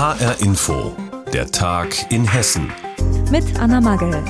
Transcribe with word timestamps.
HR 0.00 0.40
Info, 0.40 0.96
der 1.30 1.50
Tag 1.50 2.10
in 2.10 2.26
Hessen. 2.26 2.72
Mit 3.30 3.44
Anna 3.60 3.82
Magel. 3.82 4.24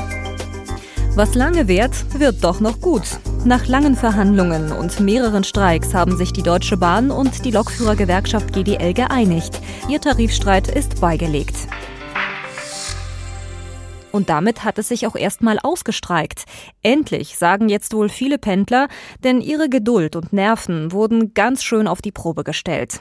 Was 1.14 1.36
lange 1.36 1.68
währt, 1.68 1.94
wird 2.18 2.42
doch 2.42 2.58
noch 2.58 2.80
gut. 2.80 3.04
Nach 3.44 3.68
langen 3.68 3.94
Verhandlungen 3.94 4.72
und 4.72 4.98
mehreren 4.98 5.44
Streiks 5.44 5.94
haben 5.94 6.16
sich 6.16 6.32
die 6.32 6.42
Deutsche 6.42 6.76
Bahn 6.76 7.12
und 7.12 7.44
die 7.44 7.52
Lokführergewerkschaft 7.52 8.52
GDL 8.52 8.94
geeinigt. 8.94 9.60
Ihr 9.88 10.00
Tarifstreit 10.00 10.66
ist 10.66 11.00
beigelegt. 11.00 11.54
Und 14.12 14.28
damit 14.28 14.64
hat 14.64 14.78
es 14.78 14.88
sich 14.88 15.06
auch 15.06 15.14
erstmal 15.14 15.60
ausgestreikt. 15.60 16.44
Endlich, 16.82 17.38
sagen 17.38 17.68
jetzt 17.68 17.94
wohl 17.94 18.08
viele 18.08 18.38
Pendler, 18.38 18.88
denn 19.22 19.40
ihre 19.40 19.68
Geduld 19.68 20.16
und 20.16 20.32
Nerven 20.32 20.90
wurden 20.90 21.32
ganz 21.32 21.62
schön 21.62 21.86
auf 21.86 22.02
die 22.02 22.10
Probe 22.10 22.42
gestellt. 22.42 23.00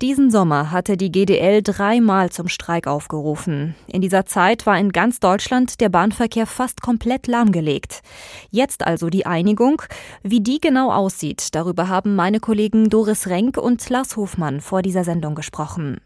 Diesen 0.00 0.30
Sommer 0.30 0.70
hatte 0.70 0.96
die 0.96 1.10
GDL 1.10 1.60
dreimal 1.60 2.30
zum 2.30 2.46
Streik 2.46 2.86
aufgerufen. 2.86 3.74
In 3.88 4.00
dieser 4.00 4.26
Zeit 4.26 4.64
war 4.64 4.78
in 4.78 4.92
ganz 4.92 5.18
Deutschland 5.18 5.80
der 5.80 5.88
Bahnverkehr 5.88 6.46
fast 6.46 6.82
komplett 6.82 7.26
lahmgelegt. 7.26 8.02
Jetzt 8.52 8.86
also 8.86 9.10
die 9.10 9.26
Einigung. 9.26 9.82
Wie 10.22 10.40
die 10.40 10.60
genau 10.60 10.92
aussieht, 10.92 11.48
darüber 11.56 11.88
haben 11.88 12.14
meine 12.14 12.38
Kollegen 12.38 12.90
Doris 12.90 13.26
Renk 13.26 13.56
und 13.58 13.90
Lars 13.90 14.16
Hofmann 14.16 14.60
vor 14.60 14.82
dieser 14.82 15.02
Sendung 15.02 15.34
gesprochen. 15.34 16.00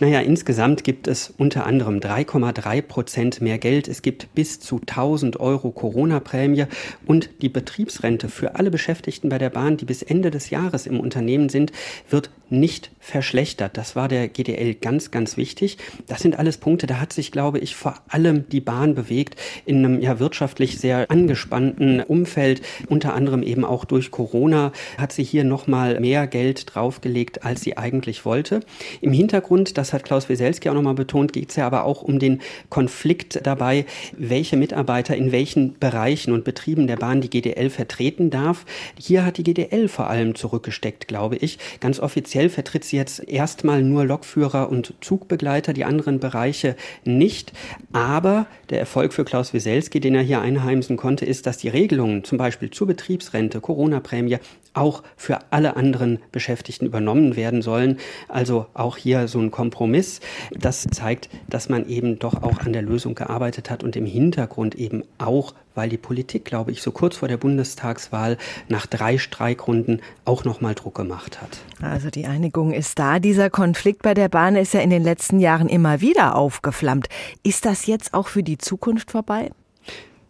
Naja, 0.00 0.20
insgesamt 0.20 0.84
gibt 0.84 1.08
es 1.08 1.32
unter 1.38 1.64
anderem 1.64 1.98
3,3 1.98 2.82
Prozent 2.82 3.40
mehr 3.40 3.56
Geld. 3.56 3.88
Es 3.88 4.02
gibt 4.02 4.34
bis 4.34 4.60
zu 4.60 4.80
1000 4.80 5.40
Euro 5.40 5.70
Corona-Prämie 5.70 6.66
und 7.06 7.30
die 7.40 7.48
Betriebsrente 7.48 8.28
für 8.28 8.56
alle 8.56 8.70
Beschäftigten 8.70 9.30
bei 9.30 9.38
der 9.38 9.50
Bahn, 9.50 9.78
die 9.78 9.86
bis 9.86 10.02
Ende 10.02 10.30
des 10.30 10.50
Jahres 10.50 10.86
im 10.86 11.00
Unternehmen 11.00 11.48
sind, 11.48 11.72
wird 12.10 12.30
nicht 12.50 12.90
verschlechtert. 12.98 13.76
Das 13.76 13.96
war 13.96 14.08
der 14.08 14.28
GDL 14.28 14.74
ganz, 14.74 15.10
ganz 15.10 15.36
wichtig. 15.36 15.78
Das 16.06 16.20
sind 16.20 16.38
alles 16.38 16.58
Punkte, 16.58 16.86
da 16.86 17.00
hat 17.00 17.12
sich, 17.12 17.32
glaube 17.32 17.58
ich, 17.58 17.74
vor 17.74 17.94
allem 18.08 18.48
die 18.48 18.60
Bahn 18.60 18.94
bewegt 18.94 19.36
in 19.64 19.84
einem 19.84 20.00
ja 20.00 20.18
wirtschaftlich 20.18 20.78
sehr 20.78 21.10
angespannten 21.10 22.00
Umfeld, 22.00 22.62
unter 22.88 23.14
anderem 23.14 23.42
eben 23.42 23.64
auch 23.64 23.84
durch 23.84 24.10
Corona, 24.10 24.72
hat 24.98 25.12
sie 25.12 25.24
hier 25.24 25.44
nochmal 25.44 25.98
mehr 26.00 26.26
Geld 26.26 26.74
draufgelegt, 26.74 27.44
als 27.44 27.62
sie 27.62 27.76
eigentlich 27.76 28.24
wollte. 28.24 28.60
Im 29.00 29.12
Hintergrund, 29.12 29.78
das 29.78 29.92
hat 29.92 30.04
Klaus 30.04 30.28
Wieselski 30.28 30.68
auch 30.68 30.74
nochmal 30.74 30.94
betont, 30.94 31.32
geht 31.32 31.50
es 31.50 31.56
ja 31.56 31.66
aber 31.66 31.84
auch 31.84 32.02
um 32.02 32.18
den 32.18 32.40
Konflikt 32.68 33.46
dabei, 33.46 33.86
welche 34.16 34.56
Mitarbeiter 34.56 35.16
in 35.16 35.32
welchen 35.32 35.78
Bereichen 35.78 36.32
und 36.32 36.44
Betrieben 36.44 36.86
der 36.86 36.96
Bahn 36.96 37.20
die 37.20 37.30
GDL 37.30 37.70
vertreten 37.70 38.30
darf. 38.30 38.64
Hier 38.98 39.24
hat 39.24 39.38
die 39.38 39.44
GDL 39.44 39.88
vor 39.88 40.08
allem 40.08 40.34
zurückgesteckt, 40.34 41.08
glaube 41.08 41.36
ich. 41.36 41.58
Ganz 41.80 42.00
offiziell 42.00 42.39
vertritt 42.48 42.84
sie 42.84 42.96
jetzt 42.96 43.28
erstmal 43.28 43.82
nur 43.82 44.04
Lokführer 44.04 44.70
und 44.70 44.94
Zugbegleiter, 45.00 45.72
die 45.72 45.84
anderen 45.84 46.20
Bereiche 46.20 46.76
nicht. 47.04 47.52
Aber 47.92 48.46
der 48.70 48.78
Erfolg 48.78 49.12
für 49.12 49.24
Klaus 49.24 49.52
Wieselski, 49.52 50.00
den 50.00 50.14
er 50.14 50.22
hier 50.22 50.40
einheimsen 50.40 50.96
konnte, 50.96 51.26
ist, 51.26 51.46
dass 51.46 51.58
die 51.58 51.68
Regelungen 51.68 52.24
zum 52.24 52.38
Beispiel 52.38 52.70
zur 52.70 52.86
Betriebsrente, 52.86 53.60
Corona-Prämie 53.60 54.38
auch 54.74 55.02
für 55.16 55.38
alle 55.50 55.76
anderen 55.76 56.18
Beschäftigten 56.32 56.86
übernommen 56.86 57.36
werden 57.36 57.62
sollen. 57.62 57.98
Also 58.28 58.66
auch 58.74 58.96
hier 58.96 59.28
so 59.28 59.40
ein 59.40 59.50
Kompromiss. 59.50 60.20
Das 60.58 60.86
zeigt, 60.90 61.28
dass 61.48 61.68
man 61.68 61.88
eben 61.88 62.18
doch 62.18 62.42
auch 62.42 62.58
an 62.60 62.72
der 62.72 62.82
Lösung 62.82 63.14
gearbeitet 63.14 63.70
hat 63.70 63.82
und 63.82 63.96
im 63.96 64.06
Hintergrund 64.06 64.74
eben 64.74 65.02
auch, 65.18 65.54
weil 65.74 65.88
die 65.88 65.96
Politik, 65.96 66.44
glaube 66.44 66.72
ich, 66.72 66.82
so 66.82 66.90
kurz 66.92 67.16
vor 67.16 67.28
der 67.28 67.36
Bundestagswahl 67.36 68.36
nach 68.68 68.86
drei 68.86 69.18
Streikrunden 69.18 70.00
auch 70.24 70.44
noch 70.44 70.60
mal 70.60 70.74
Druck 70.74 70.94
gemacht 70.94 71.40
hat. 71.40 71.58
Also 71.82 72.10
die 72.10 72.26
Einigung 72.26 72.72
ist 72.72 72.98
da. 72.98 73.18
Dieser 73.18 73.50
Konflikt 73.50 74.02
bei 74.02 74.14
der 74.14 74.28
Bahn 74.28 74.56
ist 74.56 74.74
ja 74.74 74.80
in 74.80 74.90
den 74.90 75.02
letzten 75.02 75.40
Jahren 75.40 75.68
immer 75.68 76.00
wieder 76.00 76.36
aufgeflammt. 76.36 77.08
Ist 77.42 77.64
das 77.64 77.86
jetzt 77.86 78.14
auch 78.14 78.28
für 78.28 78.42
die 78.42 78.58
Zukunft 78.58 79.10
vorbei? 79.10 79.50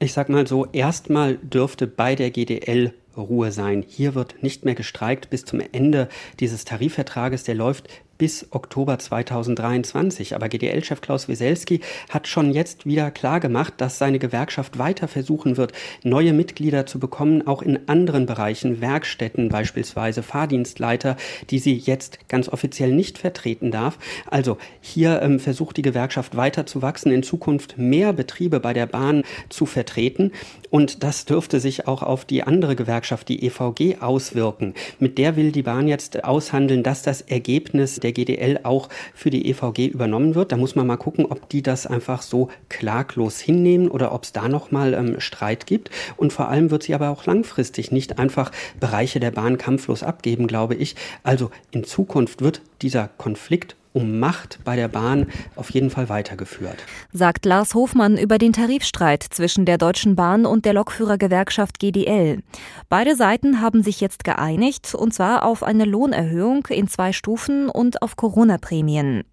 Ich 0.02 0.14
sag 0.14 0.30
mal 0.30 0.46
so, 0.46 0.66
erstmal 0.72 1.36
dürfte 1.36 1.86
bei 1.86 2.14
der 2.14 2.30
GDL 2.30 2.94
Ruhe 3.16 3.52
sein. 3.52 3.84
Hier 3.86 4.14
wird 4.14 4.42
nicht 4.42 4.64
mehr 4.64 4.74
gestreikt 4.74 5.30
bis 5.30 5.44
zum 5.44 5.60
Ende 5.60 6.08
dieses 6.38 6.64
Tarifvertrages. 6.64 7.44
Der 7.44 7.54
läuft 7.54 7.88
bis 8.20 8.46
Oktober 8.50 8.98
2023. 8.98 10.34
Aber 10.34 10.50
GDL-Chef 10.50 11.00
Klaus 11.00 11.26
Wieselski 11.26 11.80
hat 12.10 12.28
schon 12.28 12.52
jetzt 12.52 12.84
wieder 12.84 13.10
klar 13.10 13.40
gemacht, 13.40 13.72
dass 13.78 13.96
seine 13.96 14.18
Gewerkschaft 14.18 14.78
weiter 14.78 15.08
versuchen 15.08 15.56
wird, 15.56 15.72
neue 16.02 16.34
Mitglieder 16.34 16.84
zu 16.84 16.98
bekommen, 16.98 17.46
auch 17.46 17.62
in 17.62 17.88
anderen 17.88 18.26
Bereichen, 18.26 18.82
Werkstätten 18.82 19.48
beispielsweise, 19.48 20.22
Fahrdienstleiter, 20.22 21.16
die 21.48 21.58
sie 21.58 21.74
jetzt 21.74 22.28
ganz 22.28 22.50
offiziell 22.50 22.92
nicht 22.92 23.16
vertreten 23.16 23.70
darf. 23.70 23.98
Also 24.26 24.58
hier 24.82 25.22
ähm, 25.22 25.40
versucht 25.40 25.78
die 25.78 25.82
Gewerkschaft 25.82 26.36
weiter 26.36 26.66
zu 26.66 26.82
wachsen, 26.82 27.12
in 27.12 27.22
Zukunft 27.22 27.78
mehr 27.78 28.12
Betriebe 28.12 28.60
bei 28.60 28.74
der 28.74 28.86
Bahn 28.86 29.22
zu 29.48 29.64
vertreten. 29.64 30.32
Und 30.68 31.02
das 31.02 31.24
dürfte 31.24 31.58
sich 31.58 31.88
auch 31.88 32.02
auf 32.02 32.26
die 32.26 32.42
andere 32.42 32.76
Gewerkschaft, 32.76 33.30
die 33.30 33.46
EVG, 33.46 34.02
auswirken. 34.02 34.74
Mit 34.98 35.16
der 35.16 35.36
will 35.36 35.52
die 35.52 35.62
Bahn 35.62 35.88
jetzt 35.88 36.22
aushandeln, 36.22 36.82
dass 36.82 37.00
das 37.00 37.22
Ergebnis 37.22 37.98
der 37.98 38.09
GDL 38.12 38.60
auch 38.62 38.88
für 39.14 39.30
die 39.30 39.48
EVG 39.48 39.86
übernommen 39.86 40.34
wird. 40.34 40.52
Da 40.52 40.56
muss 40.56 40.74
man 40.74 40.86
mal 40.86 40.96
gucken, 40.96 41.26
ob 41.26 41.48
die 41.48 41.62
das 41.62 41.86
einfach 41.86 42.22
so 42.22 42.48
klaglos 42.68 43.40
hinnehmen 43.40 43.88
oder 43.88 44.12
ob 44.12 44.24
es 44.24 44.32
da 44.32 44.48
nochmal 44.48 44.94
ähm, 44.94 45.20
Streit 45.20 45.66
gibt. 45.66 45.90
Und 46.16 46.32
vor 46.32 46.48
allem 46.48 46.70
wird 46.70 46.82
sie 46.84 46.94
aber 46.94 47.10
auch 47.10 47.26
langfristig 47.26 47.92
nicht 47.92 48.18
einfach 48.18 48.52
Bereiche 48.78 49.20
der 49.20 49.30
Bahn 49.30 49.58
kampflos 49.58 50.02
abgeben, 50.02 50.46
glaube 50.46 50.74
ich. 50.74 50.96
Also 51.22 51.50
in 51.70 51.84
Zukunft 51.84 52.40
wird 52.42 52.62
dieser 52.82 53.08
Konflikt 53.18 53.76
um 53.92 54.20
Macht 54.20 54.60
bei 54.64 54.76
der 54.76 54.88
Bahn 54.88 55.26
auf 55.56 55.70
jeden 55.70 55.90
Fall 55.90 56.08
weitergeführt. 56.08 56.76
Sagt 57.12 57.44
Lars 57.44 57.74
Hofmann 57.74 58.16
über 58.16 58.38
den 58.38 58.52
Tarifstreit 58.52 59.22
zwischen 59.22 59.64
der 59.64 59.78
Deutschen 59.78 60.14
Bahn 60.14 60.46
und 60.46 60.64
der 60.64 60.74
Lokführergewerkschaft 60.74 61.78
GDL. 61.78 62.42
Beide 62.88 63.16
Seiten 63.16 63.60
haben 63.60 63.82
sich 63.82 64.00
jetzt 64.00 64.24
geeinigt, 64.24 64.94
und 64.94 65.12
zwar 65.12 65.44
auf 65.44 65.62
eine 65.62 65.84
Lohnerhöhung 65.84 66.66
in 66.68 66.86
zwei 66.88 67.12
Stufen 67.12 67.68
und 67.68 68.02
auf 68.02 68.16
Corona-Prämien. 68.16 69.24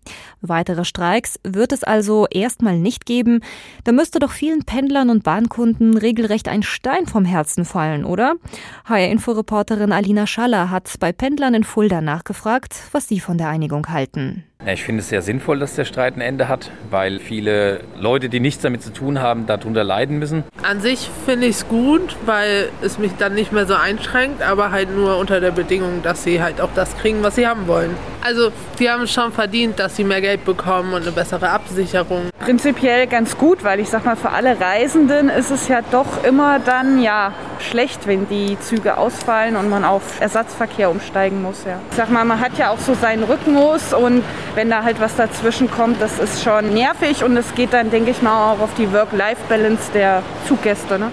Weitere 0.41 0.85
Streiks 0.85 1.39
wird 1.43 1.71
es 1.71 1.83
also 1.83 2.25
erstmal 2.29 2.77
nicht 2.79 3.05
geben. 3.05 3.41
Da 3.83 3.91
müsste 3.91 4.19
doch 4.19 4.31
vielen 4.31 4.63
Pendlern 4.63 5.09
und 5.09 5.23
Bahnkunden 5.23 5.97
regelrecht 5.97 6.47
ein 6.47 6.63
Stein 6.63 7.05
vom 7.05 7.25
Herzen 7.25 7.65
fallen, 7.65 8.05
oder? 8.05 8.35
HR-Inforeporterin 8.85 9.91
Alina 9.91 10.25
Schaller 10.25 10.71
hat 10.71 10.95
bei 10.99 11.11
Pendlern 11.11 11.53
in 11.53 11.63
Fulda 11.63 12.01
nachgefragt, 12.01 12.75
was 12.91 13.07
sie 13.07 13.19
von 13.19 13.37
der 13.37 13.49
Einigung 13.49 13.89
halten. 13.89 14.46
Ich 14.73 14.83
finde 14.83 14.99
es 14.99 15.07
sehr 15.07 15.21
sinnvoll, 15.21 15.59
dass 15.59 15.75
der 15.75 15.85
Streit 15.85 16.17
ein 16.17 16.21
Ende 16.21 16.49
hat, 16.49 16.71
weil 16.89 17.19
viele 17.19 17.79
Leute, 17.95 18.27
die 18.27 18.41
nichts 18.41 18.63
damit 18.63 18.83
zu 18.83 18.91
tun 18.91 19.21
haben, 19.21 19.45
darunter 19.45 19.85
leiden 19.85 20.19
müssen. 20.19 20.43
An 20.61 20.81
sich 20.81 21.09
finde 21.25 21.47
ich 21.47 21.57
es 21.57 21.67
gut, 21.69 22.17
weil 22.25 22.67
es 22.81 22.97
mich 22.97 23.13
dann 23.17 23.33
nicht 23.33 23.53
mehr 23.53 23.65
so 23.65 23.75
einschränkt, 23.75 24.41
aber 24.41 24.71
halt 24.71 24.93
nur 24.93 25.19
unter 25.19 25.39
der 25.39 25.51
Bedingung, 25.51 26.01
dass 26.03 26.23
sie 26.23 26.41
halt 26.41 26.59
auch 26.59 26.71
das 26.75 26.97
kriegen, 26.97 27.23
was 27.23 27.35
sie 27.35 27.47
haben 27.47 27.67
wollen. 27.67 27.91
Also, 28.21 28.51
die 28.77 28.89
haben 28.89 29.03
es 29.03 29.13
schon 29.13 29.31
verdient, 29.31 29.79
dass 29.79 29.95
sie 29.95 30.03
mehr 30.03 30.19
Geld 30.19 30.43
bekommen 30.43 30.93
und 30.93 31.03
eine 31.03 31.11
bessere 31.13 31.49
Absicherung. 31.49 32.23
Prinzipiell 32.39 33.07
ganz 33.07 33.37
gut, 33.37 33.63
weil 33.63 33.79
ich 33.79 33.87
sag 33.87 34.03
mal, 34.03 34.17
für 34.17 34.31
alle 34.31 34.59
Reisenden 34.59 35.29
ist 35.29 35.49
es 35.49 35.69
ja 35.69 35.79
doch 35.91 36.25
immer 36.25 36.59
dann 36.59 37.01
ja 37.01 37.31
schlecht, 37.61 38.07
wenn 38.07 38.27
die 38.27 38.57
Züge 38.59 38.97
ausfallen 38.97 39.55
und 39.55 39.69
man 39.69 39.83
auf 39.83 40.19
Ersatzverkehr 40.19 40.89
umsteigen 40.89 41.41
muss. 41.41 41.63
Ja. 41.65 41.79
Ich 41.91 41.97
sag 41.97 42.09
mal, 42.09 42.25
man 42.25 42.39
hat 42.39 42.57
ja 42.57 42.71
auch 42.71 42.79
so 42.79 42.93
seinen 42.93 43.23
Rhythmus 43.23 43.93
und 43.93 44.23
wenn 44.55 44.69
da 44.69 44.83
halt 44.83 44.99
was 44.99 45.15
dazwischen 45.15 45.69
kommt, 45.69 46.01
das 46.01 46.19
ist 46.19 46.43
schon 46.43 46.73
nervig 46.73 47.23
und 47.23 47.35
es 47.37 47.53
geht 47.55 47.73
dann, 47.73 47.91
denke 47.91 48.11
ich 48.11 48.21
mal, 48.21 48.53
auch 48.53 48.59
auf 48.59 48.73
die 48.75 48.91
Work-Life-Balance 48.91 49.91
der 49.93 50.23
Zuggäste. 50.47 50.99
Ne? 50.99 51.11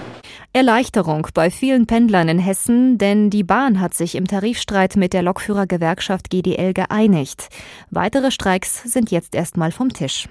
Erleichterung 0.55 1.27
bei 1.33 1.51
vielen 1.51 1.85
Pendlern 1.85 2.29
in 2.29 2.39
Hessen, 2.39 2.97
denn 2.97 3.29
die 3.29 3.43
Bahn 3.43 3.81
hat 3.81 3.93
sich 3.93 4.15
im 4.15 4.25
Tarifstreit 4.25 4.95
mit 4.95 5.11
der 5.11 5.21
Lokführergewerkschaft 5.21 6.29
GDL 6.29 6.73
geeinigt. 6.73 7.49
Weitere 7.91 8.31
Streiks 8.31 8.83
sind 8.83 9.11
jetzt 9.11 9.35
erstmal 9.35 9.73
vom 9.73 9.89
Tisch. 9.89 10.29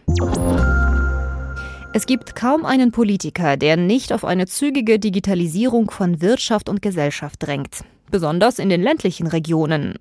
Es 1.97 2.07
gibt 2.07 2.35
kaum 2.35 2.65
einen 2.65 2.91
Politiker, 2.91 3.57
der 3.57 3.77
nicht 3.77 4.13
auf 4.13 4.25
eine 4.25 4.49
zügige 4.49 4.99
Digitalisierung 4.99 5.93
von 5.93 6.21
Wirtschaft 6.21 6.69
und 6.69 6.83
Gesellschaft 6.83 7.41
drängt 7.41 7.85
besonders 8.11 8.61
in 8.61 8.69
den 8.69 8.83
ländlichen 8.83 9.27
Regionen. 9.27 9.99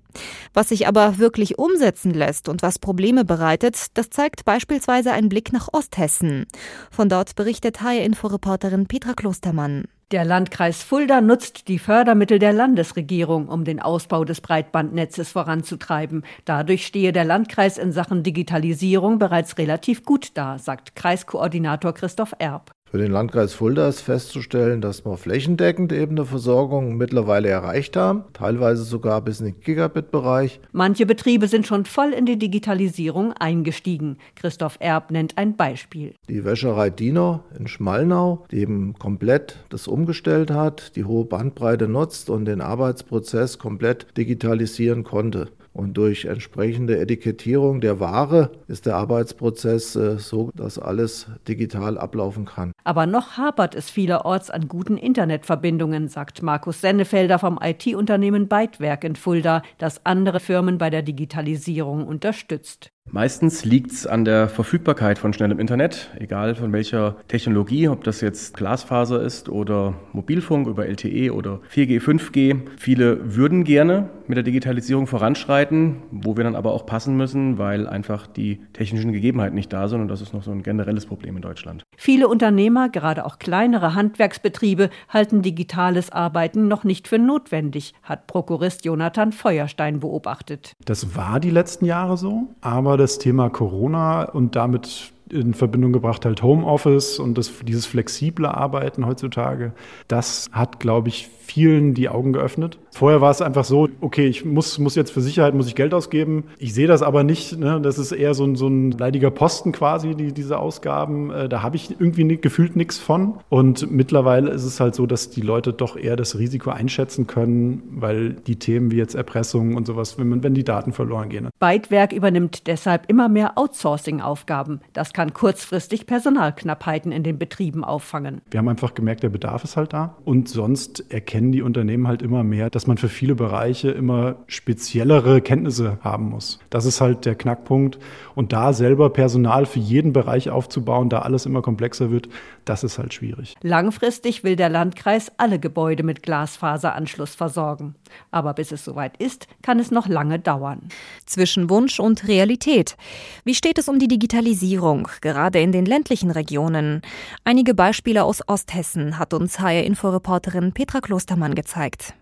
Was 0.52 0.68
sich 0.68 0.86
aber 0.86 1.18
wirklich 1.18 1.58
umsetzen 1.58 2.12
lässt 2.12 2.48
und 2.48 2.62
was 2.62 2.78
Probleme 2.78 3.24
bereitet, 3.24 3.86
das 3.94 4.08
zeigt 4.10 4.44
beispielsweise 4.44 5.10
ein 5.10 5.28
Blick 5.28 5.52
nach 5.52 5.68
Osthessen. 5.72 6.46
Von 6.92 7.08
dort 7.08 7.34
berichtet 7.34 7.80
HR-Inforeporterin 7.80 8.86
Petra 8.86 9.14
Klostermann. 9.14 9.86
Der 10.14 10.24
Landkreis 10.24 10.84
Fulda 10.84 11.20
nutzt 11.20 11.66
die 11.66 11.80
Fördermittel 11.80 12.38
der 12.38 12.52
Landesregierung, 12.52 13.48
um 13.48 13.64
den 13.64 13.82
Ausbau 13.82 14.24
des 14.24 14.40
Breitbandnetzes 14.40 15.32
voranzutreiben. 15.32 16.22
Dadurch 16.44 16.86
stehe 16.86 17.12
der 17.12 17.24
Landkreis 17.24 17.78
in 17.78 17.90
Sachen 17.90 18.22
Digitalisierung 18.22 19.18
bereits 19.18 19.58
relativ 19.58 20.04
gut 20.04 20.30
da, 20.34 20.56
sagt 20.60 20.94
Kreiskoordinator 20.94 21.94
Christoph 21.94 22.32
Erb. 22.38 22.70
Für 22.94 22.98
den 22.98 23.10
Landkreis 23.10 23.54
Fulda 23.54 23.88
ist 23.88 24.02
festzustellen, 24.02 24.80
dass 24.80 25.04
wir 25.04 25.16
flächendeckend 25.16 25.92
eben 25.92 26.12
eine 26.12 26.26
Versorgung 26.26 26.96
mittlerweile 26.96 27.48
erreicht 27.48 27.96
haben, 27.96 28.22
teilweise 28.34 28.84
sogar 28.84 29.20
bis 29.20 29.40
in 29.40 29.46
den 29.46 29.60
Gigabit-Bereich. 29.60 30.60
Manche 30.70 31.04
Betriebe 31.04 31.48
sind 31.48 31.66
schon 31.66 31.86
voll 31.86 32.12
in 32.12 32.24
die 32.24 32.38
Digitalisierung 32.38 33.32
eingestiegen. 33.32 34.18
Christoph 34.36 34.76
Erb 34.78 35.10
nennt 35.10 35.36
ein 35.38 35.56
Beispiel. 35.56 36.14
Die 36.28 36.44
Wäscherei 36.44 36.88
Diener 36.88 37.42
in 37.58 37.66
Schmalnau, 37.66 38.44
die 38.52 38.58
eben 38.58 38.94
komplett 38.96 39.58
das 39.70 39.88
umgestellt 39.88 40.52
hat, 40.52 40.94
die 40.94 41.04
hohe 41.04 41.24
Bandbreite 41.24 41.88
nutzt 41.88 42.30
und 42.30 42.44
den 42.44 42.60
Arbeitsprozess 42.60 43.58
komplett 43.58 44.06
digitalisieren 44.16 45.02
konnte. 45.02 45.48
Und 45.74 45.94
durch 45.94 46.24
entsprechende 46.24 47.00
Etikettierung 47.00 47.80
der 47.80 47.98
Ware 47.98 48.52
ist 48.68 48.86
der 48.86 48.94
Arbeitsprozess 48.94 49.96
äh, 49.96 50.18
so, 50.18 50.52
dass 50.54 50.78
alles 50.78 51.26
digital 51.48 51.98
ablaufen 51.98 52.44
kann. 52.44 52.70
Aber 52.84 53.06
noch 53.06 53.36
hapert 53.36 53.74
es 53.74 53.90
vielerorts 53.90 54.50
an 54.50 54.68
guten 54.68 54.96
Internetverbindungen, 54.96 56.06
sagt 56.08 56.42
Markus 56.42 56.80
Sennefelder 56.80 57.40
vom 57.40 57.58
IT-Unternehmen 57.60 58.46
Bytewerk 58.46 59.02
in 59.02 59.16
Fulda, 59.16 59.62
das 59.78 60.06
andere 60.06 60.38
Firmen 60.38 60.78
bei 60.78 60.90
der 60.90 61.02
Digitalisierung 61.02 62.06
unterstützt. 62.06 62.93
Meistens 63.14 63.64
liegt 63.64 63.92
es 63.92 64.06
an 64.08 64.24
der 64.24 64.48
Verfügbarkeit 64.48 65.18
von 65.18 65.32
schnellem 65.32 65.60
Internet, 65.60 66.10
egal 66.18 66.56
von 66.56 66.72
welcher 66.72 67.16
Technologie, 67.28 67.86
ob 67.86 68.02
das 68.02 68.20
jetzt 68.20 68.56
Glasfaser 68.56 69.22
ist 69.22 69.48
oder 69.48 69.94
Mobilfunk 70.12 70.66
über 70.66 70.86
LTE 70.86 71.32
oder 71.32 71.60
4G, 71.72 72.00
5G. 72.00 72.56
Viele 72.76 73.36
würden 73.36 73.62
gerne 73.62 74.08
mit 74.26 74.36
der 74.36 74.42
Digitalisierung 74.42 75.06
voranschreiten, 75.06 76.02
wo 76.10 76.36
wir 76.36 76.44
dann 76.44 76.56
aber 76.56 76.72
auch 76.72 76.86
passen 76.86 77.16
müssen, 77.16 77.58
weil 77.58 77.86
einfach 77.86 78.26
die 78.26 78.60
technischen 78.72 79.12
Gegebenheiten 79.12 79.54
nicht 79.54 79.72
da 79.72 79.86
sind 79.86 80.00
und 80.00 80.08
das 80.08 80.20
ist 80.20 80.32
noch 80.32 80.42
so 80.42 80.50
ein 80.50 80.62
generelles 80.62 81.06
Problem 81.06 81.36
in 81.36 81.42
Deutschland. 81.42 81.84
Viele 81.96 82.26
Unternehmer, 82.26 82.88
gerade 82.88 83.26
auch 83.26 83.38
kleinere 83.38 83.94
Handwerksbetriebe, 83.94 84.90
halten 85.08 85.42
digitales 85.42 86.10
Arbeiten 86.10 86.68
noch 86.68 86.84
nicht 86.84 87.06
für 87.06 87.18
notwendig, 87.18 87.92
hat 88.02 88.26
Prokurist 88.26 88.84
Jonathan 88.84 89.32
Feuerstein 89.32 90.00
beobachtet. 90.00 90.72
Das 90.84 91.14
war 91.14 91.38
die 91.38 91.50
letzten 91.50 91.84
Jahre 91.84 92.16
so, 92.16 92.48
aber 92.60 92.93
das 92.96 93.18
Thema 93.18 93.50
Corona 93.50 94.24
und 94.24 94.56
damit 94.56 95.12
in 95.30 95.54
Verbindung 95.54 95.92
gebracht 95.92 96.24
halt 96.24 96.42
Homeoffice 96.42 97.18
und 97.18 97.38
das, 97.38 97.50
dieses 97.64 97.86
flexible 97.86 98.46
Arbeiten 98.46 99.06
heutzutage. 99.06 99.72
Das 100.06 100.48
hat, 100.52 100.80
glaube 100.80 101.08
ich, 101.08 101.28
vielen 101.40 101.94
die 101.94 102.08
Augen 102.08 102.32
geöffnet. 102.32 102.78
Vorher 102.94 103.20
war 103.20 103.32
es 103.32 103.42
einfach 103.42 103.64
so, 103.64 103.88
okay, 104.00 104.28
ich 104.28 104.44
muss, 104.44 104.78
muss 104.78 104.94
jetzt 104.94 105.10
für 105.10 105.20
Sicherheit 105.20 105.52
muss 105.52 105.66
ich 105.66 105.74
Geld 105.74 105.92
ausgeben. 105.92 106.44
Ich 106.58 106.74
sehe 106.74 106.86
das 106.86 107.02
aber 107.02 107.24
nicht. 107.24 107.58
Ne? 107.58 107.80
Das 107.82 107.98
ist 107.98 108.12
eher 108.12 108.34
so 108.34 108.44
ein, 108.44 108.54
so 108.54 108.68
ein 108.68 108.92
leidiger 108.92 109.32
Posten 109.32 109.72
quasi, 109.72 110.14
die, 110.14 110.32
diese 110.32 110.60
Ausgaben. 110.60 111.32
Äh, 111.32 111.48
da 111.48 111.60
habe 111.60 111.74
ich 111.74 111.90
irgendwie 111.90 112.22
nicht, 112.22 112.42
gefühlt 112.42 112.76
nichts 112.76 112.98
von. 112.98 113.40
Und 113.48 113.90
mittlerweile 113.90 114.48
ist 114.50 114.62
es 114.62 114.78
halt 114.78 114.94
so, 114.94 115.06
dass 115.06 115.28
die 115.28 115.40
Leute 115.40 115.72
doch 115.72 115.96
eher 115.96 116.14
das 116.14 116.38
Risiko 116.38 116.70
einschätzen 116.70 117.26
können, 117.26 117.82
weil 117.96 118.34
die 118.34 118.60
Themen 118.60 118.92
wie 118.92 118.96
jetzt 118.96 119.16
Erpressung 119.16 119.74
und 119.74 119.88
sowas, 119.88 120.16
wenn, 120.16 120.28
man, 120.28 120.44
wenn 120.44 120.54
die 120.54 120.62
Daten 120.62 120.92
verloren 120.92 121.30
gehen. 121.30 121.48
Bytewerk 121.58 122.12
übernimmt 122.12 122.68
deshalb 122.68 123.10
immer 123.10 123.28
mehr 123.28 123.58
Outsourcing-Aufgaben. 123.58 124.82
Das 124.92 125.12
kann 125.12 125.34
kurzfristig 125.34 126.06
Personalknappheiten 126.06 127.10
in 127.10 127.24
den 127.24 127.40
Betrieben 127.40 127.82
auffangen. 127.82 128.40
Wir 128.52 128.58
haben 128.58 128.68
einfach 128.68 128.94
gemerkt, 128.94 129.24
der 129.24 129.30
Bedarf 129.30 129.64
ist 129.64 129.76
halt 129.76 129.92
da. 129.92 130.16
Und 130.24 130.48
sonst 130.48 131.12
erkennen 131.12 131.50
die 131.50 131.62
Unternehmen 131.62 132.06
halt 132.06 132.22
immer 132.22 132.44
mehr, 132.44 132.70
dass 132.84 132.88
man 132.88 132.98
für 132.98 133.08
viele 133.08 133.34
Bereiche 133.34 133.90
immer 133.92 134.36
speziellere 134.46 135.40
Kenntnisse 135.40 135.96
haben 136.02 136.28
muss. 136.28 136.58
Das 136.68 136.84
ist 136.84 137.00
halt 137.00 137.24
der 137.24 137.34
Knackpunkt. 137.34 137.98
Und 138.34 138.52
da 138.52 138.74
selber 138.74 139.08
Personal 139.08 139.64
für 139.64 139.78
jeden 139.78 140.12
Bereich 140.12 140.50
aufzubauen, 140.50 141.08
da 141.08 141.20
alles 141.20 141.46
immer 141.46 141.62
komplexer 141.62 142.10
wird, 142.10 142.28
das 142.66 142.84
ist 142.84 142.98
halt 142.98 143.14
schwierig. 143.14 143.54
Langfristig 143.62 144.44
will 144.44 144.56
der 144.56 144.68
Landkreis 144.68 145.32
alle 145.38 145.58
Gebäude 145.58 146.02
mit 146.02 146.22
Glasfaseranschluss 146.22 147.34
versorgen. 147.34 147.94
Aber 148.30 148.52
bis 148.52 148.70
es 148.70 148.84
soweit 148.84 149.16
ist, 149.16 149.48
kann 149.62 149.78
es 149.78 149.90
noch 149.90 150.06
lange 150.06 150.38
dauern. 150.38 150.80
Zwischen 151.24 151.70
Wunsch 151.70 152.00
und 152.00 152.28
Realität. 152.28 152.96
Wie 153.44 153.54
steht 153.54 153.78
es 153.78 153.88
um 153.88 153.98
die 153.98 154.08
Digitalisierung, 154.08 155.08
gerade 155.22 155.60
in 155.60 155.72
den 155.72 155.86
ländlichen 155.86 156.30
Regionen? 156.30 157.00
Einige 157.44 157.72
Beispiele 157.72 158.24
aus 158.24 158.46
Osthessen 158.46 159.18
hat 159.18 159.32
uns 159.32 159.58
HR-Inforeporterin 159.58 160.72
Petra 160.72 161.00
Klostermann 161.00 161.54
gezeigt. 161.54 162.12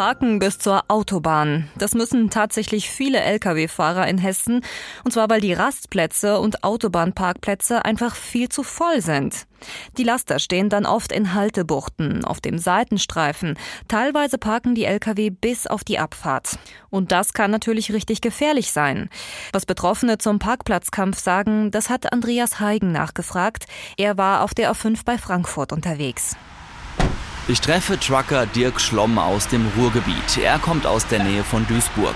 Parken 0.00 0.38
bis 0.38 0.58
zur 0.58 0.84
Autobahn. 0.88 1.68
Das 1.76 1.94
müssen 1.94 2.30
tatsächlich 2.30 2.88
viele 2.88 3.20
Lkw-Fahrer 3.20 4.08
in 4.08 4.16
Hessen. 4.16 4.62
Und 5.04 5.12
zwar, 5.12 5.28
weil 5.28 5.42
die 5.42 5.52
Rastplätze 5.52 6.40
und 6.40 6.64
Autobahnparkplätze 6.64 7.84
einfach 7.84 8.14
viel 8.14 8.48
zu 8.48 8.62
voll 8.62 9.02
sind. 9.02 9.46
Die 9.98 10.04
Laster 10.04 10.38
stehen 10.38 10.70
dann 10.70 10.86
oft 10.86 11.12
in 11.12 11.34
Haltebuchten, 11.34 12.24
auf 12.24 12.40
dem 12.40 12.56
Seitenstreifen. 12.56 13.58
Teilweise 13.88 14.38
parken 14.38 14.74
die 14.74 14.86
Lkw 14.86 15.28
bis 15.28 15.66
auf 15.66 15.84
die 15.84 15.98
Abfahrt. 15.98 16.58
Und 16.88 17.12
das 17.12 17.34
kann 17.34 17.50
natürlich 17.50 17.92
richtig 17.92 18.22
gefährlich 18.22 18.72
sein. 18.72 19.10
Was 19.52 19.66
Betroffene 19.66 20.16
zum 20.16 20.38
Parkplatzkampf 20.38 21.18
sagen, 21.18 21.70
das 21.72 21.90
hat 21.90 22.10
Andreas 22.10 22.58
Heigen 22.58 22.92
nachgefragt. 22.92 23.66
Er 23.98 24.16
war 24.16 24.44
auf 24.44 24.54
der 24.54 24.72
A5 24.72 25.04
bei 25.04 25.18
Frankfurt 25.18 25.72
unterwegs. 25.72 26.36
Ich 27.50 27.60
treffe 27.60 27.98
Trucker 27.98 28.46
Dirk 28.46 28.80
Schlomm 28.80 29.18
aus 29.18 29.48
dem 29.48 29.66
Ruhrgebiet. 29.76 30.38
Er 30.40 30.60
kommt 30.60 30.86
aus 30.86 31.08
der 31.08 31.24
Nähe 31.24 31.42
von 31.42 31.66
Duisburg. 31.66 32.14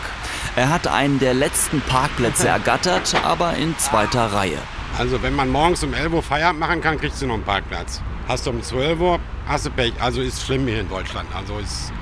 Er 0.55 0.69
hat 0.69 0.87
einen 0.87 1.19
der 1.19 1.35
letzten 1.35 1.81
Parkplätze 1.81 2.47
ergattert, 2.47 3.17
aber 3.25 3.55
in 3.55 3.77
zweiter 3.77 4.27
Reihe. 4.27 4.59
Also 4.97 5.21
wenn 5.25 5.35
man 5.35 5.51
morgens 5.51 5.83
um 5.83 5.93
11 5.93 6.13
Uhr 6.13 6.23
Feierabend 6.23 6.61
machen 6.61 6.81
kann, 6.81 7.01
kriegst 7.01 7.21
du 7.21 7.27
noch 7.27 7.35
einen 7.35 7.43
Parkplatz. 7.43 8.01
Hast 8.29 8.47
du 8.47 8.51
um 8.51 8.63
12 8.63 9.01
Uhr, 9.01 9.19
hast 9.49 9.67
du 9.67 9.71
Pech. 9.71 9.95
Also 9.99 10.21
ist 10.21 10.41
schlimm 10.41 10.69
hier 10.69 10.83
in 10.83 10.89
Deutschland. 10.89 11.27
Also 11.35 11.59
ist, 11.59 11.93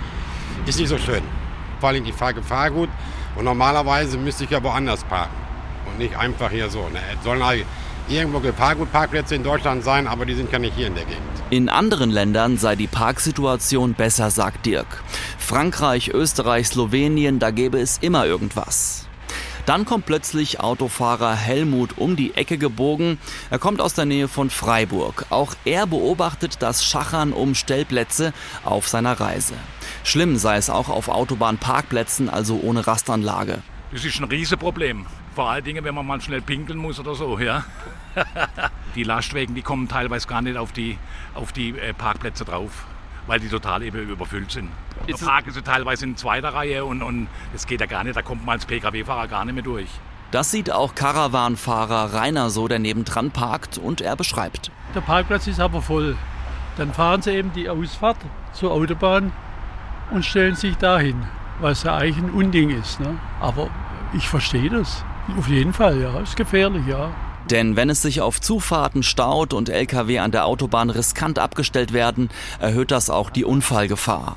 ist 0.66 0.78
nicht 0.78 0.90
so 0.90 0.98
schön. 0.98 1.22
Vor 1.80 1.88
allem 1.88 2.04
die 2.04 2.12
Fahrgefahr 2.12 2.70
gut. 2.70 2.90
Und 3.34 3.46
normalerweise 3.46 4.18
müsste 4.18 4.44
ich 4.44 4.50
ja 4.50 4.62
woanders 4.62 5.04
parken. 5.04 5.34
Und 5.86 5.96
nicht 5.96 6.14
einfach 6.18 6.50
hier 6.50 6.68
so. 6.68 6.86
Ne? 6.90 7.00
Sollen 7.24 7.42
irgendwo 8.12 8.40
Gefahrgutparkplätze 8.40 9.34
in 9.34 9.42
Deutschland 9.42 9.84
sein, 9.84 10.06
aber 10.06 10.26
die 10.26 10.34
sind 10.34 10.52
ja 10.52 10.58
nicht 10.58 10.74
hier 10.76 10.86
in 10.86 10.94
der 10.94 11.04
Gegend. 11.04 11.22
In 11.50 11.68
anderen 11.68 12.10
Ländern 12.10 12.58
sei 12.58 12.76
die 12.76 12.86
Parksituation 12.86 13.94
besser, 13.94 14.30
sagt 14.30 14.66
Dirk. 14.66 15.02
Frankreich, 15.38 16.08
Österreich, 16.08 16.68
Slowenien, 16.68 17.38
da 17.38 17.50
gäbe 17.50 17.78
es 17.78 17.98
immer 17.98 18.26
irgendwas. 18.26 19.06
Dann 19.66 19.84
kommt 19.84 20.06
plötzlich 20.06 20.58
Autofahrer 20.58 21.34
Helmut 21.36 21.96
um 21.96 22.16
die 22.16 22.34
Ecke 22.34 22.58
gebogen. 22.58 23.18
Er 23.50 23.60
kommt 23.60 23.80
aus 23.80 23.94
der 23.94 24.06
Nähe 24.06 24.26
von 24.26 24.50
Freiburg. 24.50 25.26
Auch 25.30 25.54
er 25.64 25.86
beobachtet 25.86 26.56
das 26.60 26.84
Schachern 26.84 27.32
um 27.32 27.54
Stellplätze 27.54 28.32
auf 28.64 28.88
seiner 28.88 29.20
Reise. 29.20 29.54
Schlimm 30.02 30.36
sei 30.36 30.56
es 30.56 30.68
auch 30.68 30.88
auf 30.88 31.08
Autobahnparkplätzen, 31.08 32.28
also 32.28 32.58
ohne 32.60 32.86
Rastanlage. 32.86 33.62
Das 33.92 34.06
ist 34.06 34.18
ein 34.18 34.24
Riesenproblem. 34.24 35.04
Vor 35.34 35.50
allen 35.50 35.64
Dingen, 35.64 35.84
wenn 35.84 35.94
man 35.94 36.06
mal 36.06 36.20
schnell 36.20 36.40
pinkeln 36.40 36.78
muss 36.78 36.98
oder 36.98 37.14
so, 37.14 37.38
ja. 37.38 37.64
die 38.94 39.04
Lastwagen, 39.04 39.54
die 39.54 39.62
kommen 39.62 39.86
teilweise 39.86 40.26
gar 40.26 40.40
nicht 40.40 40.56
auf 40.56 40.72
die, 40.72 40.98
auf 41.34 41.52
die 41.52 41.78
äh, 41.78 41.92
Parkplätze 41.92 42.44
drauf, 42.44 42.86
weil 43.26 43.38
die 43.38 43.48
total 43.48 43.82
eben 43.82 44.08
überfüllt 44.08 44.50
sind. 44.50 44.70
Da 45.06 45.16
parken 45.16 45.50
sie 45.50 45.62
teilweise 45.62 46.06
in 46.06 46.16
zweiter 46.16 46.54
Reihe 46.54 46.84
und, 46.84 47.02
und 47.02 47.28
das 47.52 47.66
geht 47.66 47.80
ja 47.80 47.86
gar 47.86 48.02
nicht, 48.02 48.16
da 48.16 48.22
kommt 48.22 48.46
man 48.46 48.54
als 48.54 48.66
Pkw-Fahrer 48.66 49.28
gar 49.28 49.44
nicht 49.44 49.54
mehr 49.54 49.64
durch. 49.64 49.88
Das 50.30 50.50
sieht 50.50 50.72
auch 50.72 50.94
Karawanfahrer 50.94 52.14
Rainer 52.14 52.48
so, 52.48 52.68
der 52.68 52.78
nebendran 52.78 53.30
parkt 53.30 53.76
und 53.76 54.00
er 54.00 54.16
beschreibt. 54.16 54.70
Der 54.94 55.02
Parkplatz 55.02 55.46
ist 55.46 55.60
aber 55.60 55.82
voll. 55.82 56.16
Dann 56.78 56.94
fahren 56.94 57.20
sie 57.20 57.32
eben 57.32 57.52
die 57.52 57.68
Ausfahrt 57.68 58.16
zur 58.54 58.72
Autobahn 58.72 59.32
und 60.10 60.24
stellen 60.24 60.54
sich 60.54 60.78
dahin, 60.78 61.26
was 61.60 61.82
ja 61.82 61.96
eigentlich 61.96 62.24
ein 62.24 62.30
Unding 62.30 62.70
ist. 62.70 62.98
Ne? 63.00 63.18
Aber 63.40 63.68
ich 64.14 64.28
verstehe 64.28 64.70
das. 64.70 65.04
Auf 65.38 65.48
jeden 65.48 65.72
Fall, 65.72 66.00
ja. 66.00 66.20
Ist 66.20 66.36
gefährlich, 66.36 66.86
ja. 66.86 67.10
Denn 67.50 67.76
wenn 67.76 67.90
es 67.90 68.02
sich 68.02 68.20
auf 68.20 68.40
Zufahrten 68.40 69.02
staut 69.02 69.52
und 69.52 69.68
Lkw 69.68 70.18
an 70.18 70.30
der 70.30 70.46
Autobahn 70.46 70.90
riskant 70.90 71.38
abgestellt 71.38 71.92
werden, 71.92 72.30
erhöht 72.60 72.90
das 72.90 73.10
auch 73.10 73.30
die 73.30 73.44
Unfallgefahr. 73.44 74.36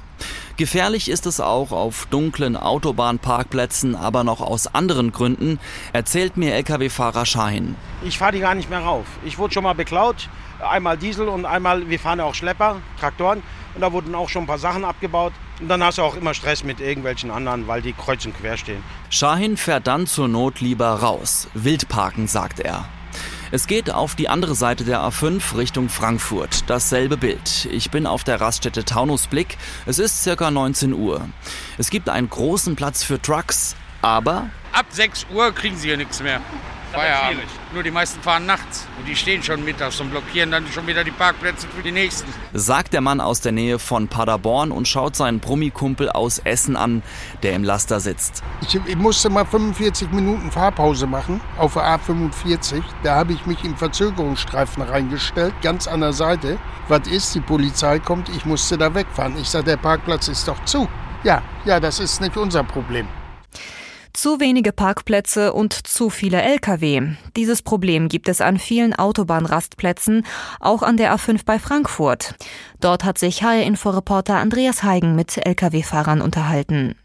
Gefährlich 0.58 1.10
ist 1.10 1.26
es 1.26 1.40
auch 1.40 1.72
auf 1.72 2.08
dunklen 2.10 2.56
Autobahnparkplätzen, 2.56 3.96
aber 3.96 4.24
noch 4.24 4.42
aus 4.42 4.74
anderen 4.74 5.12
Gründen, 5.12 5.60
erzählt 5.92 6.38
mir 6.38 6.54
Lkw-Fahrer 6.56 7.26
Schein. 7.26 7.76
Ich 8.04 8.18
fahre 8.18 8.32
die 8.32 8.40
gar 8.40 8.56
nicht 8.56 8.70
mehr 8.70 8.80
rauf. 8.80 9.06
Ich 9.26 9.38
wurde 9.38 9.54
schon 9.54 9.64
mal 9.64 9.74
beklaut, 9.74 10.30
einmal 10.66 10.98
Diesel 10.98 11.28
und 11.28 11.46
einmal, 11.46 11.90
wir 11.90 12.00
fahren 12.00 12.20
ja 12.20 12.26
auch 12.26 12.36
Schlepper, 12.36 12.78
Traktoren, 13.00 13.44
und 13.76 13.82
da 13.82 13.92
wurden 13.92 14.16
auch 14.16 14.30
schon 14.30 14.44
ein 14.44 14.48
paar 14.48 14.58
Sachen 14.58 14.86
abgebaut. 14.86 15.34
Und 15.60 15.68
dann 15.68 15.84
hast 15.84 15.98
du 15.98 16.02
auch 16.02 16.16
immer 16.16 16.34
Stress 16.34 16.64
mit 16.64 16.80
irgendwelchen 16.80 17.30
anderen, 17.32 17.68
weil 17.68 17.82
die 17.82 17.94
kreuz 17.94 18.26
und 18.26 18.38
quer 18.38 18.58
stehen. 18.58 18.82
Shahin 19.10 19.58
fährt 19.58 19.88
dann 19.88 20.08
zur 20.08 20.28
Not 20.28 20.62
lieber 20.62 20.90
raus. 20.90 21.48
Wildparken, 21.54 22.28
sagt 22.28 22.62
er. 22.62 22.86
Es 23.52 23.68
geht 23.68 23.92
auf 23.92 24.16
die 24.16 24.28
andere 24.28 24.56
Seite 24.56 24.84
der 24.86 25.02
A5 25.02 25.56
Richtung 25.56 25.90
Frankfurt. 25.90 26.64
Dasselbe 26.68 27.16
Bild. 27.16 27.68
Ich 27.72 27.92
bin 27.92 28.08
auf 28.08 28.24
der 28.24 28.42
Raststätte 28.42 28.84
Taunusblick. 28.84 29.58
Es 29.86 30.00
ist 30.00 30.24
circa 30.24 30.50
19 30.50 30.94
Uhr. 30.94 31.28
Es 31.78 31.90
gibt 31.90 32.10
einen 32.10 32.30
großen 32.30 32.76
Platz 32.76 33.04
für 33.04 33.22
Trucks, 33.22 33.76
aber... 34.02 34.50
Ab 34.74 34.88
6 34.90 35.28
Uhr 35.34 35.52
kriegen 35.52 35.78
sie 35.78 35.88
hier 35.88 35.98
nichts 35.98 36.22
mehr. 36.22 36.42
Feierabend. 36.96 37.44
Nur 37.74 37.84
die 37.84 37.92
meisten 37.92 38.22
fahren 38.22 38.46
nachts 38.46 38.88
und 38.98 39.08
die 39.08 39.16
stehen 39.16 39.44
schon 39.44 39.64
mittags 39.64 40.00
und 40.00 40.10
blockieren 40.12 40.52
dann 40.52 40.66
schon 40.68 40.88
wieder 40.88 41.04
die 41.04 41.12
Parkplätze 41.12 41.68
für 41.68 41.84
die 41.84 41.92
nächsten. 41.92 42.32
Sagt 42.54 42.94
der 42.94 43.02
Mann 43.02 43.20
aus 43.20 43.42
der 43.42 43.52
Nähe 43.52 43.80
von 43.80 44.08
Paderborn 44.08 44.72
und 44.72 44.88
schaut 44.88 45.16
seinen 45.16 45.40
Brummikumpel 45.40 46.10
aus 46.10 46.40
Essen 46.40 46.76
an, 46.76 47.04
der 47.44 47.54
im 47.54 47.64
Laster 47.64 48.00
sitzt. 48.00 48.44
Ich, 48.62 48.76
ich 48.76 48.96
musste 48.96 49.30
mal 49.30 49.46
45 49.46 50.12
Minuten 50.12 50.52
Fahrpause 50.52 51.06
machen 51.06 51.42
auf 51.58 51.74
der 51.74 51.84
A45. 51.84 52.82
Da 53.04 53.16
habe 53.16 53.34
ich 53.34 53.46
mich 53.46 53.64
im 53.64 53.76
Verzögerungsstreifen 53.76 54.84
reingestellt, 54.84 55.54
ganz 55.62 55.88
an 55.88 56.02
der 56.02 56.14
Seite. 56.14 56.58
Was 56.88 57.08
ist, 57.08 57.36
die 57.36 57.42
Polizei 57.42 58.00
kommt, 58.00 58.30
ich 58.30 58.46
musste 58.46 58.78
da 58.78 58.94
wegfahren. 58.94 59.38
Ich 59.40 59.50
sage, 59.50 59.66
der 59.66 59.78
Parkplatz 59.78 60.28
ist 60.28 60.48
doch 60.48 60.64
zu. 60.66 60.88
Ja, 61.24 61.42
ja, 61.66 61.80
das 61.80 62.00
ist 62.00 62.22
nicht 62.22 62.38
unser 62.38 62.64
Problem. 62.64 63.08
Zu 64.16 64.40
wenige 64.40 64.72
Parkplätze 64.72 65.52
und 65.52 65.74
zu 65.74 66.10
viele 66.10 66.42
Lkw. 66.42 67.16
Dieses 67.36 67.62
Problem 67.62 68.08
gibt 68.08 68.30
es 68.30 68.40
an 68.40 68.58
vielen 68.58 68.94
Autobahnrastplätzen, 68.94 70.26
auch 70.62 70.84
an 70.84 70.96
der 70.96 71.14
A5 71.14 71.42
bei 71.46 71.60
Frankfurt. 71.60 72.34
Dort 72.80 73.04
hat 73.04 73.18
sich 73.18 73.44
HR-Inforeporter 73.44 74.38
Andreas 74.38 74.84
Heigen 74.84 75.16
mit 75.16 75.46
Lkw-Fahrern 75.46 76.22
unterhalten. 76.22 76.96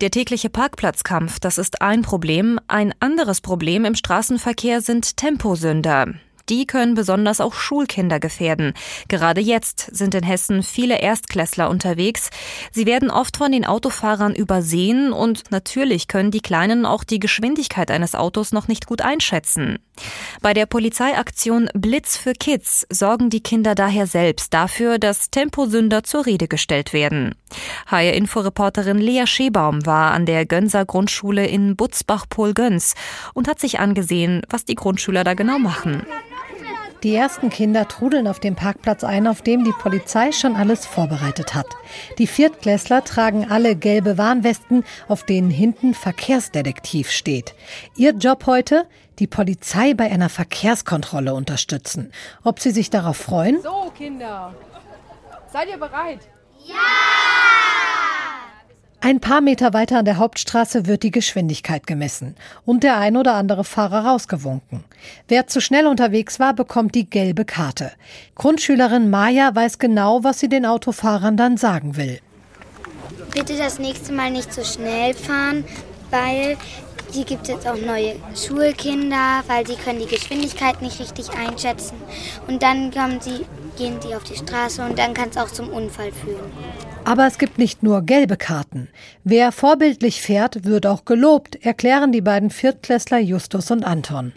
Der 0.00 0.10
tägliche 0.10 0.48
Parkplatzkampf, 0.48 1.40
das 1.40 1.58
ist 1.58 1.82
ein 1.82 2.00
Problem. 2.00 2.58
Ein 2.68 2.94
anderes 3.00 3.42
Problem 3.42 3.84
im 3.84 3.94
Straßenverkehr 3.94 4.80
sind 4.80 5.18
Temposünder. 5.18 6.14
Die 6.50 6.66
können 6.66 6.94
besonders 6.94 7.40
auch 7.40 7.54
Schulkinder 7.54 8.18
gefährden. 8.18 8.74
Gerade 9.06 9.40
jetzt 9.40 9.88
sind 9.92 10.16
in 10.16 10.24
Hessen 10.24 10.64
viele 10.64 10.98
Erstklässler 10.98 11.70
unterwegs. 11.70 12.30
Sie 12.72 12.86
werden 12.86 13.08
oft 13.10 13.36
von 13.36 13.52
den 13.52 13.64
Autofahrern 13.64 14.34
übersehen 14.34 15.12
und 15.12 15.52
natürlich 15.52 16.08
können 16.08 16.32
die 16.32 16.40
Kleinen 16.40 16.86
auch 16.86 17.04
die 17.04 17.20
Geschwindigkeit 17.20 17.92
eines 17.92 18.16
Autos 18.16 18.50
noch 18.50 18.66
nicht 18.66 18.86
gut 18.86 19.00
einschätzen. 19.00 19.78
Bei 20.42 20.52
der 20.52 20.66
Polizeiaktion 20.66 21.68
Blitz 21.74 22.16
für 22.16 22.32
Kids 22.32 22.86
sorgen 22.90 23.30
die 23.30 23.42
Kinder 23.42 23.74
daher 23.74 24.06
selbst 24.06 24.52
dafür, 24.52 24.98
dass 24.98 25.30
Temposünder 25.30 26.02
zur 26.02 26.26
Rede 26.26 26.48
gestellt 26.48 26.92
werden. 26.92 27.34
HR-Inforeporterin 27.86 28.98
Lea 28.98 29.26
Schebaum 29.26 29.86
war 29.86 30.12
an 30.12 30.26
der 30.26 30.46
Gönser 30.46 30.84
Grundschule 30.84 31.46
in 31.46 31.76
Butzbach-Polgöns 31.76 32.94
und 33.34 33.46
hat 33.46 33.60
sich 33.60 33.78
angesehen, 33.78 34.42
was 34.48 34.64
die 34.64 34.74
Grundschüler 34.74 35.22
da 35.22 35.34
genau 35.34 35.58
machen. 35.58 36.02
Die 37.02 37.14
ersten 37.14 37.48
Kinder 37.48 37.88
trudeln 37.88 38.26
auf 38.26 38.40
dem 38.40 38.56
Parkplatz 38.56 39.04
ein, 39.04 39.26
auf 39.26 39.40
dem 39.40 39.64
die 39.64 39.72
Polizei 39.72 40.32
schon 40.32 40.54
alles 40.54 40.84
vorbereitet 40.84 41.54
hat. 41.54 41.66
Die 42.18 42.26
Viertklässler 42.26 43.04
tragen 43.04 43.50
alle 43.50 43.74
gelbe 43.74 44.18
Warnwesten, 44.18 44.84
auf 45.08 45.24
denen 45.24 45.50
hinten 45.50 45.94
Verkehrsdetektiv 45.94 47.10
steht. 47.10 47.54
Ihr 47.96 48.12
Job 48.12 48.44
heute? 48.46 48.86
Die 49.18 49.26
Polizei 49.26 49.94
bei 49.94 50.10
einer 50.10 50.28
Verkehrskontrolle 50.28 51.32
unterstützen. 51.32 52.12
Ob 52.44 52.60
sie 52.60 52.70
sich 52.70 52.90
darauf 52.90 53.16
freuen? 53.16 53.62
So, 53.62 53.90
Kinder. 53.96 54.54
Seid 55.50 55.68
ihr 55.68 55.78
bereit? 55.78 56.20
Ja! 56.66 57.09
Ein 59.02 59.18
paar 59.18 59.40
Meter 59.40 59.72
weiter 59.72 59.98
an 59.98 60.04
der 60.04 60.18
Hauptstraße 60.18 60.86
wird 60.86 61.02
die 61.02 61.10
Geschwindigkeit 61.10 61.86
gemessen 61.86 62.34
und 62.66 62.82
der 62.82 62.98
ein 62.98 63.16
oder 63.16 63.32
andere 63.32 63.64
Fahrer 63.64 64.04
rausgewunken. 64.04 64.84
Wer 65.26 65.46
zu 65.46 65.62
schnell 65.62 65.86
unterwegs 65.86 66.38
war, 66.38 66.52
bekommt 66.52 66.94
die 66.94 67.08
gelbe 67.08 67.46
Karte. 67.46 67.92
Grundschülerin 68.34 69.08
Maja 69.08 69.54
weiß 69.54 69.78
genau, 69.78 70.22
was 70.22 70.38
sie 70.38 70.50
den 70.50 70.66
Autofahrern 70.66 71.38
dann 71.38 71.56
sagen 71.56 71.96
will. 71.96 72.20
Bitte 73.32 73.56
das 73.56 73.78
nächste 73.78 74.12
Mal 74.12 74.32
nicht 74.32 74.52
so 74.52 74.62
schnell 74.62 75.14
fahren, 75.14 75.64
weil 76.10 76.58
die 77.14 77.24
gibt 77.24 77.48
jetzt 77.48 77.66
auch 77.66 77.80
neue 77.80 78.16
Schulkinder, 78.36 79.42
weil 79.46 79.66
sie 79.66 79.76
können 79.76 80.00
die 80.00 80.14
Geschwindigkeit 80.14 80.82
nicht 80.82 81.00
richtig 81.00 81.30
einschätzen. 81.30 81.96
Und 82.46 82.62
dann 82.62 82.90
kommen 82.90 83.18
sie, 83.22 83.46
gehen 83.78 83.98
die 84.06 84.14
auf 84.14 84.24
die 84.24 84.36
Straße 84.36 84.84
und 84.84 84.98
dann 84.98 85.14
kann 85.14 85.30
es 85.30 85.38
auch 85.38 85.50
zum 85.50 85.70
Unfall 85.70 86.12
führen. 86.12 86.52
Aber 87.10 87.26
es 87.26 87.38
gibt 87.38 87.58
nicht 87.58 87.82
nur 87.82 88.02
gelbe 88.02 88.36
Karten. 88.36 88.86
Wer 89.24 89.50
vorbildlich 89.50 90.22
fährt, 90.22 90.64
wird 90.64 90.86
auch 90.86 91.04
gelobt, 91.04 91.56
erklären 91.56 92.12
die 92.12 92.20
beiden 92.20 92.50
Viertklässler 92.50 93.18
Justus 93.18 93.72
und 93.72 93.82
Anton. 93.82 94.32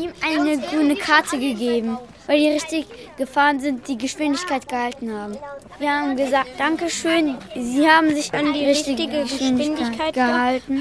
ihm 0.00 0.12
eine 0.22 0.58
grüne 0.58 0.94
Karte 0.94 1.40
gegeben, 1.40 1.98
weil 2.28 2.38
die 2.38 2.50
richtig 2.50 2.86
gefahren 3.16 3.58
sind, 3.58 3.88
die 3.88 3.98
Geschwindigkeit 3.98 4.68
gehalten 4.68 5.12
haben. 5.12 5.36
Wir 5.80 5.90
haben 5.90 6.16
gesagt, 6.16 6.50
Dankeschön, 6.56 7.34
Sie 7.56 7.84
haben 7.84 8.14
sich 8.14 8.32
an 8.32 8.52
die 8.52 8.64
richtige 8.64 9.08
Geschwindigkeit 9.08 10.14
gehalten 10.14 10.80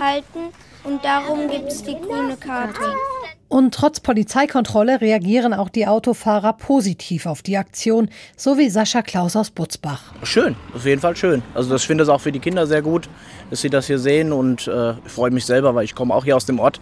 und 0.83 1.03
darum 1.03 1.49
gibt 1.49 1.71
es 1.71 1.81
die 1.81 1.95
grüne 1.95 2.37
Karte. 2.37 2.95
Und 3.53 3.75
trotz 3.75 4.00
Polizeikontrolle 4.00 5.00
reagieren 5.00 5.53
auch 5.53 5.69
die 5.69 5.86
Autofahrer 5.86 6.53
positiv 6.53 7.27
auf 7.27 7.43
die 7.43 7.55
Aktion, 7.55 8.10
so 8.36 8.57
wie 8.57 8.67
Sascha 8.67 9.03
Klaus 9.03 9.36
aus 9.36 9.51
Butzbach. 9.51 10.12
Schön, 10.24 10.55
auf 10.74 10.83
jeden 10.88 11.00
Fall 11.00 11.15
schön. 11.15 11.43
Also 11.53 11.69
das 11.69 11.83
finde 11.83 12.03
ich 12.03 12.10
auch 12.10 12.19
für 12.19 12.31
die 12.31 12.39
Kinder 12.39 12.65
sehr 12.65 12.81
gut, 12.81 13.07
dass 13.51 13.62
sie 13.62 13.69
das 13.69 13.86
hier 13.86 14.00
sehen 14.00 14.33
und 14.33 14.67
äh, 14.67 14.93
ich 15.05 15.12
freue 15.12 15.29
mich 15.29 15.45
selber, 15.45 15.75
weil 15.75 15.86
ich 15.86 15.93
komme 15.93 16.15
auch 16.15 16.24
hier 16.24 16.36
aus 16.36 16.48
dem 16.48 16.57
Ort 16.57 16.81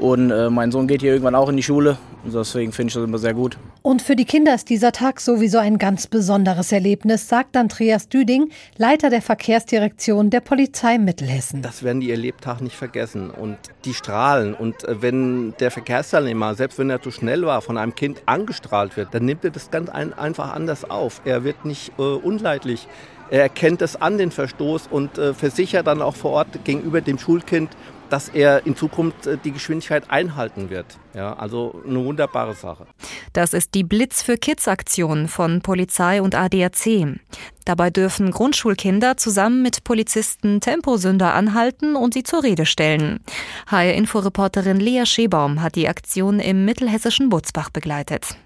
und 0.00 0.32
äh, 0.32 0.50
mein 0.50 0.72
Sohn 0.72 0.88
geht 0.88 1.00
hier 1.00 1.12
irgendwann 1.12 1.36
auch 1.36 1.48
in 1.48 1.56
die 1.56 1.62
Schule. 1.62 1.96
Und 2.24 2.34
deswegen 2.34 2.72
finde 2.72 2.88
ich 2.88 2.94
das 2.94 3.04
immer 3.04 3.18
sehr 3.18 3.34
gut. 3.34 3.58
Und 3.82 4.00
für 4.00 4.16
die 4.16 4.24
Kinder 4.24 4.54
ist 4.54 4.70
dieser 4.70 4.92
Tag 4.92 5.20
sowieso 5.20 5.58
ein 5.58 5.78
ganz 5.78 6.06
besonderes 6.06 6.72
Erlebnis, 6.72 7.28
sagt 7.28 7.56
Andreas 7.56 8.08
Düding, 8.08 8.50
Leiter 8.78 9.10
der 9.10 9.20
Verkehrsdirektion 9.20 10.30
der 10.30 10.40
Polizei 10.40 10.96
Mittelhessen. 10.98 11.60
Das 11.60 11.82
werden 11.82 12.00
die 12.00 12.08
ihr 12.08 12.16
Lebtag 12.16 12.62
nicht 12.62 12.76
vergessen. 12.76 13.30
Und 13.30 13.58
die 13.84 13.92
strahlen. 13.92 14.54
Und 14.54 14.84
äh, 14.84 15.02
wenn 15.02 15.54
der 15.60 15.70
Verkehrsteilnehmer, 15.70 16.54
selbst 16.54 16.78
wenn 16.78 16.88
er 16.88 17.02
zu 17.02 17.10
schnell 17.10 17.44
war, 17.44 17.60
von 17.60 17.76
einem 17.76 17.94
Kind 17.94 18.22
angestrahlt 18.26 18.96
wird, 18.96 19.12
dann 19.12 19.26
nimmt 19.26 19.44
er 19.44 19.50
das 19.50 19.70
ganz 19.70 19.90
ein, 19.90 20.14
einfach 20.14 20.54
anders 20.54 20.88
auf. 20.88 21.20
Er 21.24 21.44
wird 21.44 21.64
nicht 21.64 21.92
äh, 21.98 22.02
unleidlich. 22.02 22.88
Er 23.30 23.42
erkennt 23.42 23.82
es 23.82 23.96
an, 23.96 24.18
den 24.18 24.30
Verstoß, 24.30 24.88
und 24.90 25.18
äh, 25.18 25.34
versichert 25.34 25.86
dann 25.86 26.02
auch 26.02 26.14
vor 26.14 26.32
Ort 26.32 26.64
gegenüber 26.64 27.00
dem 27.00 27.18
Schulkind, 27.18 27.70
dass 28.10 28.28
er 28.28 28.66
in 28.66 28.76
Zukunft 28.76 29.26
äh, 29.26 29.38
die 29.42 29.52
Geschwindigkeit 29.52 30.10
einhalten 30.10 30.70
wird. 30.70 30.86
Ja, 31.14 31.34
also 31.34 31.82
eine 31.86 32.04
wunderbare 32.04 32.54
Sache. 32.54 32.86
Das 33.32 33.52
ist 33.52 33.74
die 33.74 33.84
Blitz 33.84 34.22
für 34.22 34.36
Kids 34.36 34.68
Aktion 34.68 35.28
von 35.28 35.60
Polizei 35.60 36.20
und 36.20 36.34
ADAC. 36.34 37.18
Dabei 37.64 37.90
dürfen 37.90 38.30
Grundschulkinder 38.30 39.16
zusammen 39.16 39.62
mit 39.62 39.84
Polizisten 39.84 40.60
Temposünder 40.60 41.34
anhalten 41.34 41.96
und 41.96 42.14
sie 42.14 42.22
zur 42.22 42.42
Rede 42.42 42.66
stellen. 42.66 43.20
HR-Inforeporterin 43.68 44.78
Lea 44.78 45.06
Schebaum 45.06 45.62
hat 45.62 45.74
die 45.76 45.88
Aktion 45.88 46.40
im 46.40 46.64
mittelhessischen 46.64 47.28
Butzbach 47.30 47.70
begleitet. 47.70 48.36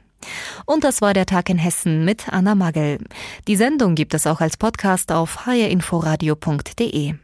Und 0.67 0.85
das 0.85 1.01
war 1.01 1.15
der 1.15 1.27
Tag 1.27 1.49
in 1.49 1.59
Hessen 1.59 2.05
mit 2.05 2.29
Anna 2.29 2.55
Magel. 2.55 2.99
Die 3.47 3.57
Sendung 3.57 3.95
gibt 3.95 4.15
es 4.15 4.27
auch 4.27 4.41
als 4.41 4.57
Podcast 4.57 5.13
auf 5.13 5.47
hrinforadio.de. 5.47 7.15